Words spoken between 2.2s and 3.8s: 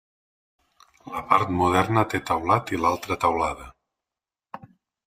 teulat i l'altra teulada.